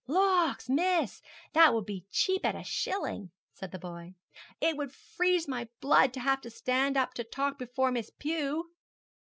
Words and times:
'Lawks, 0.07 0.67
miss, 0.67 1.21
that 1.53 1.75
would 1.75 1.85
be 1.85 2.07
cheap 2.09 2.43
at 2.43 2.55
a 2.55 2.63
shilling,' 2.63 3.29
said 3.53 3.71
the 3.71 3.77
boy. 3.77 4.15
'It 4.59 4.75
would 4.75 4.91
freeze 4.91 5.47
my 5.47 5.69
blood 5.79 6.11
to 6.11 6.19
have 6.19 6.41
to 6.41 6.49
stand 6.49 6.97
up 6.97 7.13
to 7.13 7.23
talk 7.23 7.59
before 7.59 7.91
Miss 7.91 8.09
Pew.' 8.09 8.71